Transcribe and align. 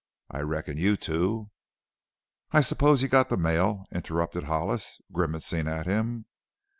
I 0.31 0.39
reckon 0.39 0.77
you 0.79 0.97
two" 0.97 1.51
"I 2.51 2.61
suppose 2.61 3.03
you 3.03 3.07
got 3.07 3.29
the 3.29 3.37
mail?" 3.37 3.85
interrupted 3.91 4.45
Hollis, 4.45 4.99
grimacing 5.11 5.67
at 5.67 5.85
him. 5.85 6.25